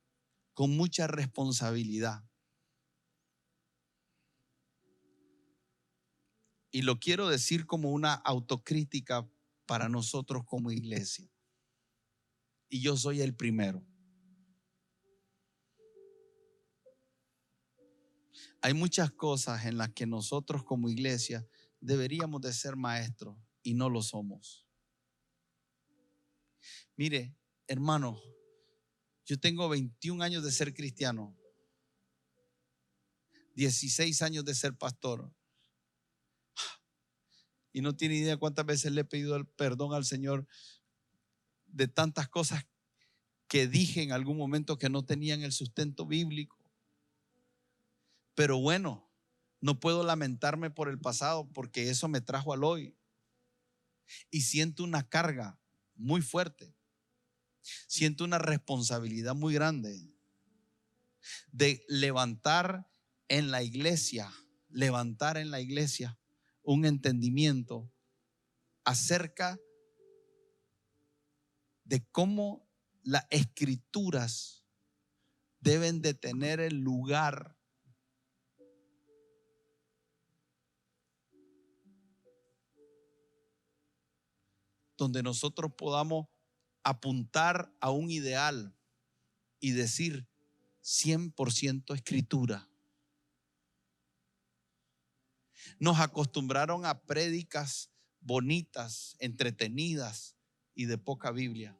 [0.53, 2.28] con mucha responsabilidad.
[6.71, 9.27] Y lo quiero decir como una autocrítica
[9.65, 11.29] para nosotros como iglesia.
[12.69, 13.85] Y yo soy el primero.
[18.61, 21.47] Hay muchas cosas en las que nosotros como iglesia
[21.79, 24.65] deberíamos de ser maestros y no lo somos.
[26.95, 27.33] Mire,
[27.67, 28.19] hermano,
[29.25, 31.37] yo tengo 21 años de ser cristiano,
[33.55, 35.31] 16 años de ser pastor,
[37.71, 40.47] y no tiene idea cuántas veces le he pedido el perdón al Señor
[41.67, 42.65] de tantas cosas
[43.47, 46.57] que dije en algún momento que no tenían el sustento bíblico.
[48.35, 49.09] Pero bueno,
[49.61, 52.95] no puedo lamentarme por el pasado porque eso me trajo al hoy.
[54.31, 55.59] Y siento una carga
[55.95, 56.75] muy fuerte.
[57.87, 60.11] Siento una responsabilidad muy grande
[61.51, 62.89] de levantar
[63.27, 64.31] en la iglesia,
[64.69, 66.17] levantar en la iglesia
[66.63, 67.91] un entendimiento
[68.83, 69.59] acerca
[71.83, 72.67] de cómo
[73.03, 74.63] las escrituras
[75.59, 77.57] deben de tener el lugar
[84.97, 86.27] donde nosotros podamos
[86.83, 88.75] apuntar a un ideal
[89.59, 90.27] y decir
[90.83, 92.69] 100% escritura.
[95.77, 97.91] Nos acostumbraron a prédicas
[98.21, 100.35] bonitas, entretenidas
[100.73, 101.77] y de poca Biblia.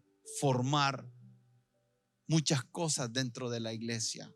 [2.27, 4.31] muchas cosas dentro de la iglesia.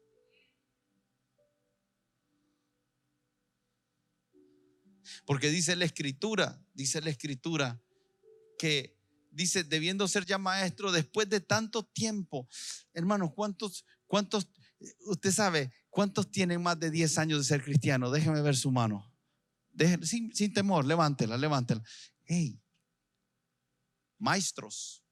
[5.26, 7.82] Porque dice la escritura, dice la escritura,
[8.58, 8.98] que
[9.32, 12.48] dice, debiendo ser ya maestro después de tanto tiempo.
[12.94, 14.48] Hermanos, ¿cuántos, cuántos,
[15.06, 18.12] usted sabe, cuántos tienen más de 10 años de ser cristiano?
[18.12, 19.12] Déjeme ver su mano.
[20.04, 21.82] sin, sin temor, levántela, levántela.
[22.26, 22.62] Hey,
[24.18, 25.04] maestros.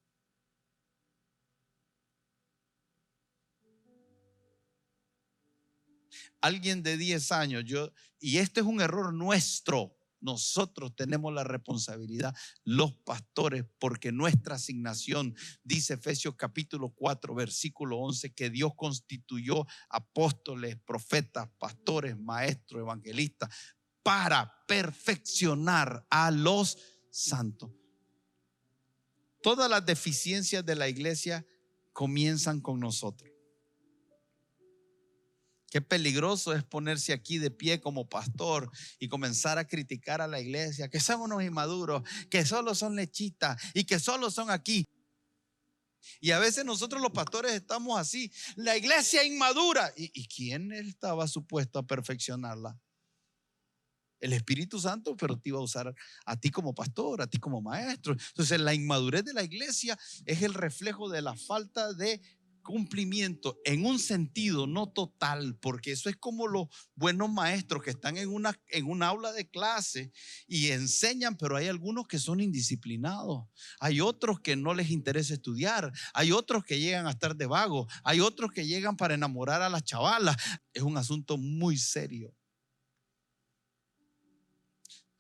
[6.41, 9.95] Alguien de 10 años, yo, y este es un error nuestro.
[10.21, 18.33] Nosotros tenemos la responsabilidad, los pastores, porque nuestra asignación, dice Efesios capítulo 4, versículo 11,
[18.33, 23.49] que Dios constituyó apóstoles, profetas, pastores, maestros, evangelistas,
[24.03, 26.77] para perfeccionar a los
[27.09, 27.71] santos.
[29.41, 31.45] Todas las deficiencias de la iglesia
[31.93, 33.30] comienzan con nosotros.
[35.71, 38.69] Qué peligroso es ponerse aquí de pie como pastor
[38.99, 43.57] y comenzar a criticar a la iglesia, que son unos inmaduros, que solo son lechitas
[43.73, 44.85] y que solo son aquí.
[46.19, 49.93] Y a veces nosotros los pastores estamos así, la iglesia inmadura.
[49.95, 52.77] ¿Y, y quién estaba supuesto a perfeccionarla?
[54.19, 55.95] El Espíritu Santo, pero te iba a usar
[56.25, 58.11] a ti como pastor, a ti como maestro.
[58.11, 62.21] Entonces la inmadurez de la iglesia es el reflejo de la falta de
[62.61, 68.17] cumplimiento en un sentido no total, porque eso es como los buenos maestros que están
[68.17, 70.11] en una en aula de clase
[70.47, 73.45] y enseñan, pero hay algunos que son indisciplinados.
[73.79, 77.87] Hay otros que no les interesa estudiar, hay otros que llegan a estar de vago,
[78.03, 80.37] hay otros que llegan para enamorar a las chavalas.
[80.73, 82.33] Es un asunto muy serio.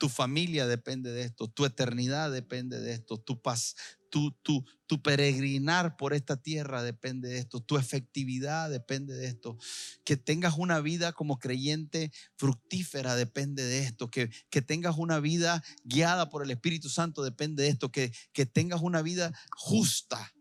[0.01, 3.75] Tu familia depende de esto, tu eternidad depende de esto, tu paz,
[4.09, 9.59] tu, tu, tu, peregrinar por esta tierra depende de esto, tu efectividad depende de esto,
[10.03, 15.63] que tengas una vida como creyente fructífera depende de esto, que, que tengas una vida
[15.83, 20.33] guiada por el Espíritu Santo depende de esto, que, que tengas una vida justa,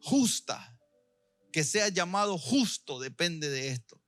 [0.00, 0.78] justa,
[1.52, 3.99] que sea llamado justo depende de esto.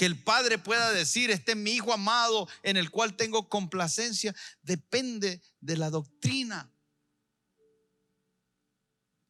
[0.00, 4.34] Que el padre pueda decir, este es mi hijo amado en el cual tengo complacencia,
[4.62, 6.72] depende de la doctrina.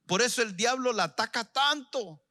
[0.07, 2.25] Por eso el diablo la ataca tanto.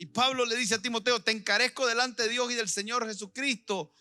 [0.00, 3.92] Y Pablo le dice a Timoteo, te encarezco delante de Dios y del Señor Jesucristo,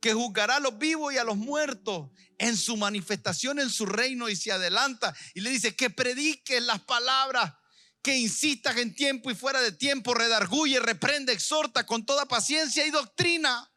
[0.00, 4.28] que juzgará a los vivos y a los muertos en su manifestación en su reino
[4.28, 5.16] y se adelanta.
[5.32, 7.54] Y le dice que prediques las palabras,
[8.02, 12.90] que insistas en tiempo y fuera de tiempo, redarguye, reprende, exhorta con toda paciencia y
[12.90, 13.72] doctrina.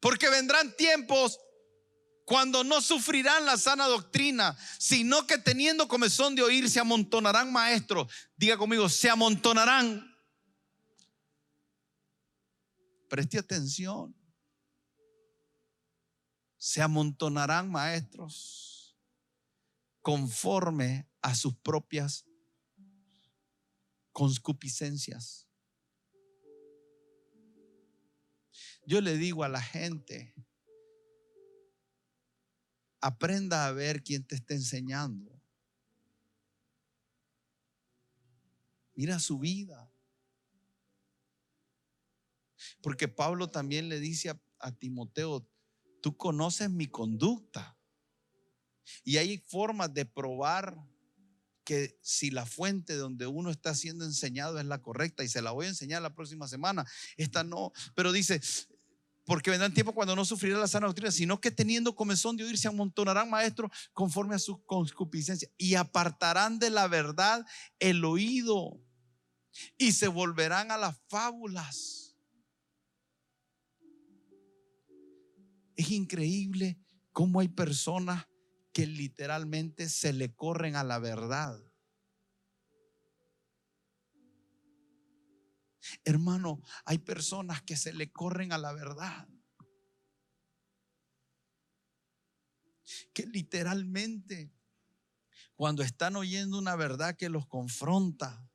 [0.00, 1.40] Porque vendrán tiempos
[2.26, 8.12] cuando no sufrirán la sana doctrina, sino que teniendo comezón de oír, se amontonarán maestros.
[8.36, 10.04] Diga conmigo, se amontonarán.
[13.08, 14.14] Preste atención.
[16.58, 18.96] Se amontonarán maestros
[20.02, 22.25] conforme a sus propias
[24.16, 25.46] concupiscencias.
[28.86, 30.34] Yo le digo a la gente,
[32.98, 35.38] aprenda a ver quién te está enseñando.
[38.94, 39.92] Mira su vida.
[42.80, 45.46] Porque Pablo también le dice a, Timoteo,
[46.00, 47.76] tú conoces mi conducta.
[49.04, 50.74] Y hay formas de probar
[51.66, 55.50] que si la fuente donde uno está siendo enseñado es la correcta, y se la
[55.50, 56.86] voy a enseñar la próxima semana,
[57.16, 58.40] esta no, pero dice,
[59.24, 62.56] porque vendrán tiempos cuando no sufrirá la sana doctrina, sino que teniendo comezón de oír
[62.56, 67.44] se amontonarán maestros conforme a su concupiscencia y apartarán de la verdad
[67.80, 68.80] el oído
[69.76, 72.16] y se volverán a las fábulas.
[75.74, 76.78] Es increíble
[77.10, 78.24] cómo hay personas
[78.76, 81.58] que literalmente se le corren a la verdad.
[86.04, 89.26] Hermano, hay personas que se le corren a la verdad.
[93.14, 94.52] Que literalmente,
[95.54, 98.46] cuando están oyendo una verdad que los confronta,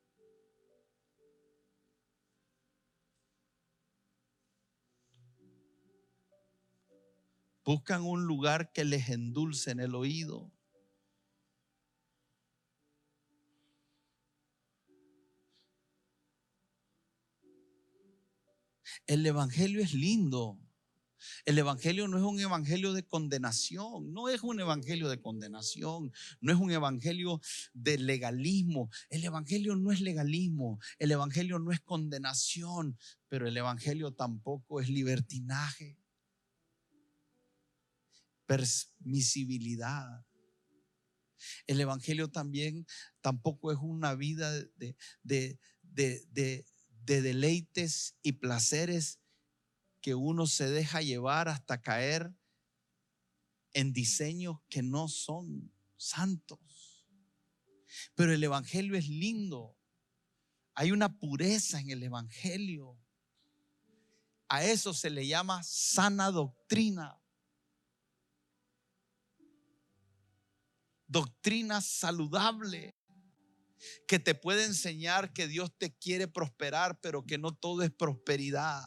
[7.72, 10.52] buscan un lugar que les endulce en el oído.
[19.08, 20.60] El Evangelio es lindo.
[21.46, 26.12] El Evangelio no es un Evangelio de condenación, no es un Evangelio de condenación,
[26.42, 27.40] no es un Evangelio
[27.74, 28.90] de legalismo.
[29.10, 32.98] El Evangelio no es legalismo, el Evangelio no es condenación,
[33.30, 36.01] pero el Evangelio tampoco es libertinaje,
[38.52, 40.26] permisibilidad.
[41.68, 42.86] El Evangelio también
[43.22, 45.60] tampoco es una vida de, de,
[45.92, 46.66] de
[47.06, 49.20] de deleites y placeres
[50.02, 52.34] que uno se deja llevar hasta caer
[53.74, 56.60] en diseños que no son santos.
[58.16, 59.78] Pero el Evangelio es lindo.
[60.74, 62.98] Hay una pureza en el Evangelio.
[64.48, 67.21] A eso se le llama sana doctrina.
[71.12, 72.96] Doctrina saludable
[74.08, 78.86] que te puede enseñar que Dios te quiere prosperar, pero que no todo es prosperidad.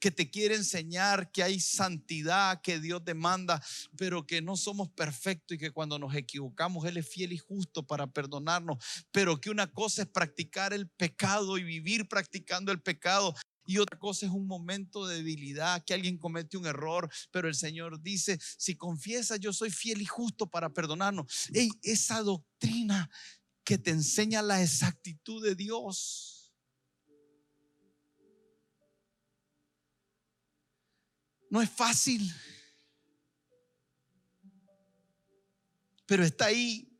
[0.00, 3.62] Que te quiere enseñar que hay santidad que Dios demanda,
[3.98, 7.86] pero que no somos perfectos y que cuando nos equivocamos Él es fiel y justo
[7.86, 8.82] para perdonarnos.
[9.10, 13.34] Pero que una cosa es practicar el pecado y vivir practicando el pecado
[13.64, 17.54] y otra cosa es un momento de debilidad, que alguien comete un error, pero el
[17.54, 21.26] Señor dice, si confiesas, yo soy fiel y justo para perdonarnos.
[21.82, 23.10] esa doctrina
[23.64, 26.52] que te enseña la exactitud de Dios.
[31.50, 32.32] No es fácil,
[36.06, 36.91] pero está ahí.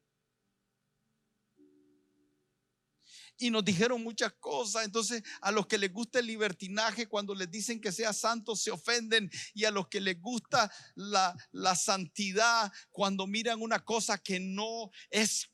[3.43, 4.85] Y nos dijeron muchas cosas.
[4.85, 8.71] Entonces, a los que les gusta el libertinaje, cuando les dicen que sea santo, se
[8.71, 9.31] ofenden.
[9.53, 14.91] Y a los que les gusta la, la santidad, cuando miran una cosa que no
[15.11, 15.49] es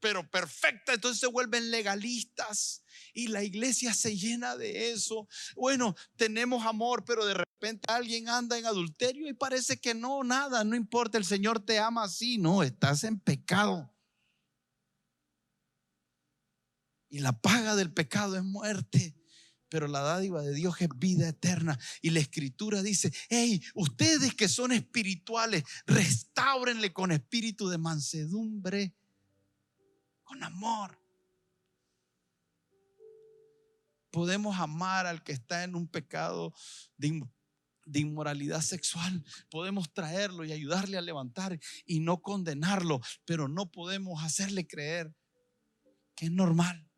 [0.00, 5.28] pero perfecta, entonces se vuelven legalistas y la iglesia se llena de eso.
[5.54, 10.64] Bueno, tenemos amor, pero de repente alguien anda en adulterio y parece que no, nada,
[10.64, 13.92] no importa, el Señor te ama así, no, estás en pecado.
[17.10, 19.14] Y la paga del pecado es muerte
[19.70, 21.78] pero la dádiva de Dios es vida eterna.
[22.02, 28.94] Y la escritura dice, hey, ustedes que son espirituales, restáurenle con espíritu de mansedumbre
[30.24, 31.00] con amor.
[34.10, 36.52] Podemos amar al que está en un pecado
[36.96, 37.22] de,
[37.94, 39.24] inmoralidad sexual.
[39.50, 45.14] Podemos traerlo y ayudarle a levantar y no condenarlo, pero no podemos hacerle creer
[46.16, 46.89] que es normal.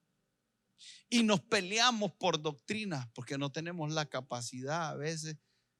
[1.12, 5.36] Y nos peleamos por doctrinas porque no tenemos la capacidad a veces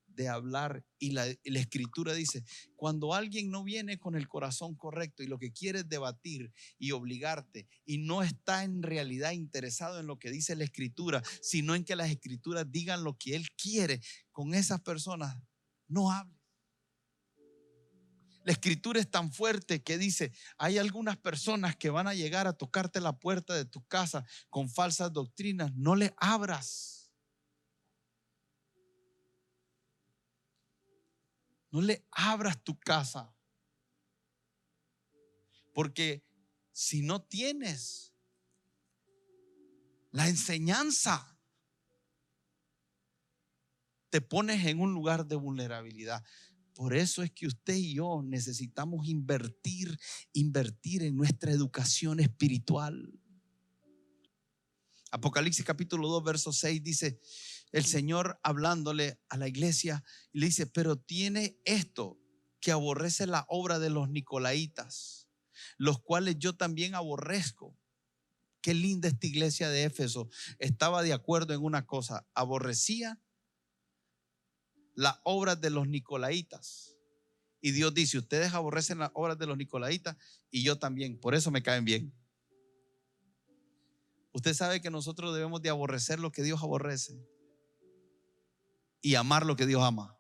[0.09, 0.85] de hablar.
[0.99, 2.45] Y la, la, escritura dice,
[2.76, 6.91] cuando alguien no viene con el corazón correcto y lo que quiere es debatir y
[6.91, 11.85] obligarte y no está en realidad interesado en lo que dice la escritura, sino en
[11.85, 14.03] que las escrituras digan lo que él quiere,
[14.33, 15.35] con esas personas
[15.89, 16.41] no hable.
[18.45, 22.53] La escritura es tan fuerte que dice, hay algunas personas que van a llegar a
[22.53, 27.12] tocarte la puerta de tu casa con falsas doctrinas, no le abras.
[31.70, 33.34] No le abras tu casa.
[35.72, 36.24] Porque
[36.72, 38.12] si no tienes
[40.11, 41.38] la enseñanza,
[44.11, 46.22] te pones en un lugar de vulnerabilidad.
[46.75, 49.99] Por eso es que usted y yo necesitamos invertir,
[50.33, 53.12] invertir en nuestra educación espiritual.
[55.11, 57.20] Apocalipsis capítulo 2, verso 6 dice,
[57.73, 60.03] el Señor hablándole a la iglesia,
[60.33, 62.18] le dice, pero tiene esto
[62.61, 65.29] que aborrece la obra de los Nicolaitas,
[65.77, 67.77] los cuales yo también aborrezco.
[68.62, 70.31] Qué linda esta iglesia de Éfeso.
[70.59, 73.20] Estaba de acuerdo en una cosa, aborrecía
[74.95, 76.97] las obras de los Nicolaitas.
[77.61, 80.16] Y Dios dice, ustedes aborrecen las obras de los Nicolaitas
[80.51, 82.12] y yo también, por eso me caen bien.
[84.32, 87.20] Usted sabe que nosotros debemos de aborrecer lo que Dios aborrece
[89.01, 90.18] y amar lo que Dios ama.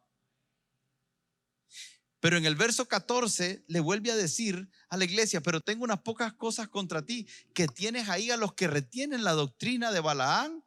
[2.20, 6.02] Pero en el verso 14 le vuelve a decir a la iglesia, pero tengo unas
[6.02, 10.64] pocas cosas contra ti, que tienes ahí a los que retienen la doctrina de Balaán,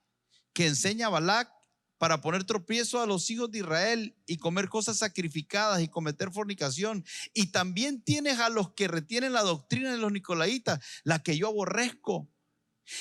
[0.52, 1.50] que enseña a Balac
[1.98, 7.06] para poner tropiezo a los hijos de Israel y comer cosas sacrificadas y cometer fornicación.
[7.34, 11.48] Y también tienes a los que retienen la doctrina de los nicolaitas, la que yo
[11.48, 12.30] aborrezco.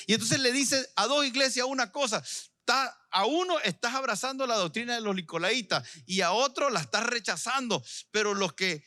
[0.07, 2.23] Y entonces le dice a dos iglesias una cosa,
[3.11, 7.85] a uno estás abrazando la doctrina de los nicolaitas y a otro la estás rechazando,
[8.11, 8.85] pero lo que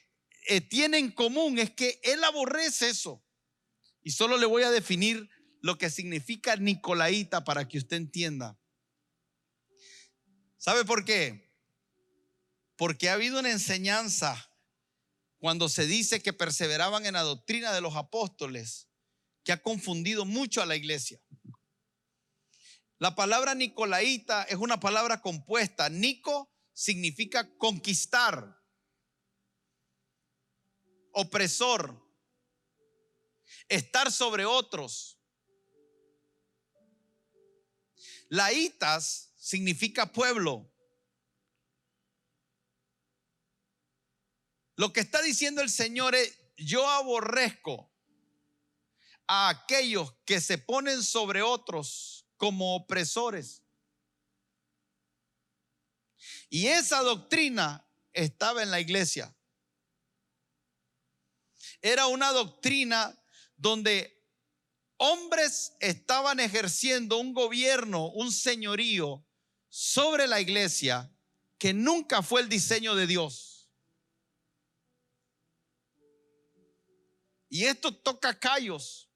[0.47, 3.23] eh, tiene en común es que él aborrece eso.
[4.01, 5.29] Y solo le voy a definir
[5.61, 8.57] lo que significa nicolaita para que usted entienda.
[10.57, 11.53] ¿Sabe por qué?
[12.75, 14.51] Porque ha habido una enseñanza
[15.39, 18.89] cuando se dice que perseveraban en la doctrina de los apóstoles
[19.43, 21.21] que ha confundido mucho a la iglesia.
[22.99, 25.89] La palabra nicolaíta es una palabra compuesta.
[25.89, 28.59] Nico significa conquistar,
[31.11, 32.03] opresor,
[33.69, 35.19] estar sobre otros.
[38.29, 40.69] Laitas significa pueblo.
[44.75, 47.89] Lo que está diciendo el Señor es, yo aborrezco
[49.25, 53.63] a aquellos que se ponen sobre otros como opresores.
[56.49, 59.33] Y esa doctrina estaba en la iglesia.
[61.81, 63.17] Era una doctrina
[63.55, 64.13] donde
[64.97, 69.23] hombres estaban ejerciendo un gobierno, un señorío
[69.69, 71.11] sobre la iglesia
[71.57, 73.69] que nunca fue el diseño de Dios.
[77.49, 79.09] Y esto toca callos.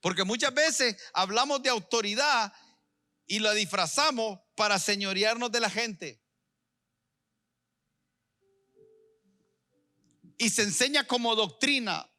[0.00, 2.52] Porque muchas veces hablamos de autoridad
[3.26, 6.20] y la disfrazamos para señorearnos de la gente.
[10.38, 12.11] Y se enseña como doctrina.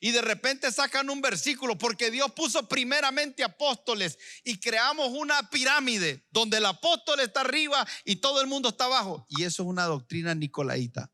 [0.00, 6.26] Y de repente sacan un versículo porque Dios puso primeramente apóstoles y creamos una pirámide
[6.30, 9.26] donde el apóstol está arriba y todo el mundo está abajo.
[9.28, 11.10] Y eso es una doctrina nicolaita.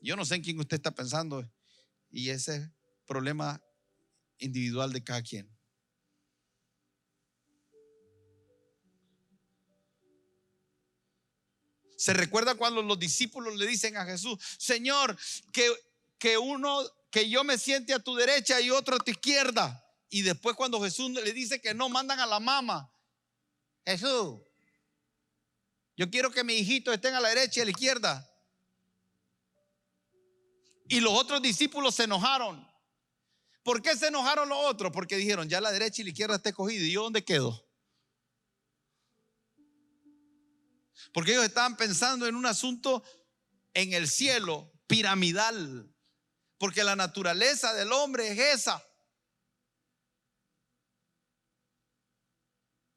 [0.00, 1.50] Yo no sé en quién usted está pensando
[2.10, 2.70] y ese es
[3.06, 3.62] problema
[4.38, 5.53] individual de cada quien.
[12.04, 15.16] Se recuerda cuando los discípulos le dicen a Jesús, Señor,
[15.50, 15.72] que,
[16.18, 19.82] que uno, que yo me siente a tu derecha y otro a tu izquierda.
[20.10, 22.92] Y después cuando Jesús le dice que no, mandan a la mamá.
[23.86, 24.38] Jesús,
[25.96, 28.30] yo quiero que mis hijitos estén a la derecha y a la izquierda.
[30.90, 32.70] Y los otros discípulos se enojaron.
[33.62, 34.92] ¿Por qué se enojaron los otros?
[34.92, 36.84] Porque dijeron, ya la derecha y la izquierda está cogido.
[36.84, 37.63] ¿Y yo dónde quedo?
[41.12, 43.02] Porque ellos estaban pensando en un asunto
[43.74, 45.92] en el cielo, piramidal.
[46.58, 48.82] Porque la naturaleza del hombre es esa.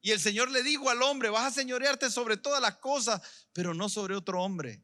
[0.01, 3.73] Y el Señor le dijo al hombre, vas a señorearte sobre todas las cosas, pero
[3.73, 4.83] no sobre otro hombre.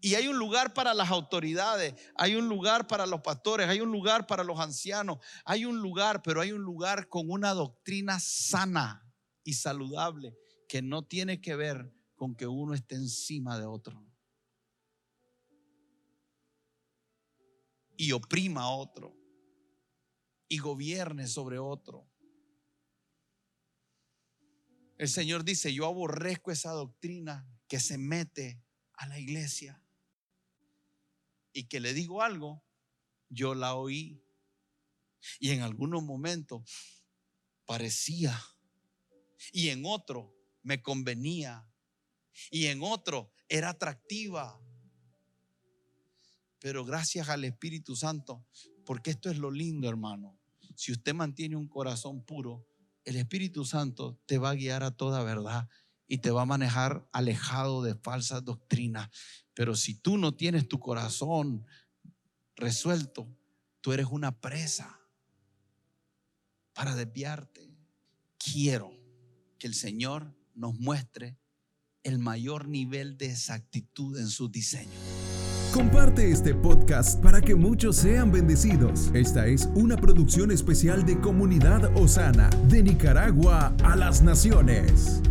[0.00, 3.92] Y hay un lugar para las autoridades, hay un lugar para los pastores, hay un
[3.92, 9.06] lugar para los ancianos, hay un lugar, pero hay un lugar con una doctrina sana
[9.44, 10.36] y saludable
[10.70, 14.06] que no tiene que ver con que uno esté encima de otro.
[17.96, 19.12] Y oprima a otro.
[20.46, 22.08] Y gobierne sobre otro.
[24.96, 28.62] El Señor dice, yo aborrezco esa doctrina que se mete
[28.92, 29.82] a la iglesia
[31.52, 32.62] y que le digo algo,
[33.28, 34.22] yo la oí.
[35.40, 36.62] Y en algunos momentos
[37.66, 38.40] parecía.
[39.52, 41.66] Y en otro me convenía.
[42.50, 44.60] Y en otro era atractiva.
[46.60, 48.44] Pero gracias al Espíritu Santo,
[48.84, 50.38] porque esto es lo lindo, hermano.
[50.76, 52.66] Si usted mantiene un corazón puro,
[53.04, 55.68] el Espíritu Santo te va a guiar a toda verdad
[56.06, 59.08] y te va a manejar alejado de falsas doctrinas.
[59.54, 61.66] Pero si tú no tienes tu corazón
[62.56, 63.28] resuelto,
[63.80, 65.00] tú eres una presa
[66.72, 67.74] para desviarte.
[68.38, 68.92] Quiero
[69.58, 71.38] que el Señor nos muestre
[72.02, 74.90] el mayor nivel de exactitud en su diseño.
[75.72, 79.10] Comparte este podcast para que muchos sean bendecidos.
[79.14, 85.22] Esta es una producción especial de Comunidad Osana, de Nicaragua a las Naciones.